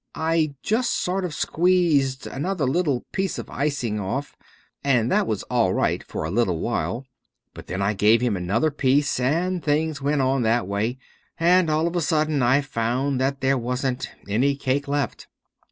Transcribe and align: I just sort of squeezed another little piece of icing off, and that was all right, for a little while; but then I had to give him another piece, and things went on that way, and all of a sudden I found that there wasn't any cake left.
I 0.15 0.55
just 0.63 0.93
sort 0.95 1.23
of 1.25 1.31
squeezed 1.31 2.25
another 2.25 2.65
little 2.65 3.01
piece 3.11 3.37
of 3.37 3.51
icing 3.51 3.99
off, 3.99 4.35
and 4.83 5.11
that 5.11 5.27
was 5.27 5.43
all 5.43 5.75
right, 5.75 6.03
for 6.03 6.23
a 6.23 6.31
little 6.31 6.57
while; 6.59 7.05
but 7.53 7.67
then 7.67 7.83
I 7.83 7.89
had 7.89 7.99
to 7.99 8.05
give 8.07 8.21
him 8.21 8.35
another 8.35 8.71
piece, 8.71 9.19
and 9.19 9.63
things 9.63 10.01
went 10.01 10.21
on 10.23 10.41
that 10.41 10.65
way, 10.67 10.97
and 11.39 11.69
all 11.69 11.85
of 11.85 11.95
a 11.95 12.01
sudden 12.01 12.41
I 12.41 12.61
found 12.61 13.21
that 13.21 13.41
there 13.41 13.59
wasn't 13.59 14.09
any 14.27 14.55
cake 14.55 14.87
left. 14.87 15.27